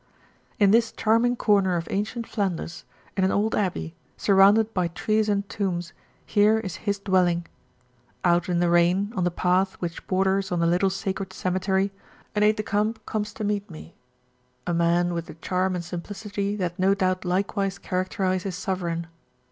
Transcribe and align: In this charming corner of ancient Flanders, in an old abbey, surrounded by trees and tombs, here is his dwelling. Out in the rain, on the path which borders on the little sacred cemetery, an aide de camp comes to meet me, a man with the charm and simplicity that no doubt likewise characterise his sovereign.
In 0.57 0.71
this 0.71 0.91
charming 0.91 1.35
corner 1.35 1.75
of 1.77 1.87
ancient 1.91 2.25
Flanders, 2.25 2.85
in 3.15 3.23
an 3.23 3.29
old 3.31 3.53
abbey, 3.53 3.93
surrounded 4.17 4.73
by 4.73 4.87
trees 4.87 5.29
and 5.29 5.47
tombs, 5.47 5.93
here 6.25 6.57
is 6.57 6.77
his 6.89 6.97
dwelling. 6.97 7.45
Out 8.23 8.49
in 8.49 8.57
the 8.59 8.69
rain, 8.71 9.13
on 9.15 9.25
the 9.25 9.29
path 9.29 9.73
which 9.75 10.07
borders 10.07 10.51
on 10.51 10.59
the 10.59 10.65
little 10.65 10.89
sacred 10.89 11.33
cemetery, 11.33 11.91
an 12.33 12.41
aide 12.41 12.55
de 12.55 12.63
camp 12.63 13.05
comes 13.05 13.31
to 13.33 13.43
meet 13.43 13.69
me, 13.69 13.93
a 14.65 14.73
man 14.73 15.13
with 15.13 15.27
the 15.27 15.35
charm 15.35 15.75
and 15.75 15.85
simplicity 15.85 16.55
that 16.55 16.79
no 16.79 16.95
doubt 16.95 17.23
likewise 17.23 17.77
characterise 17.77 18.41
his 18.41 18.55
sovereign. 18.55 19.05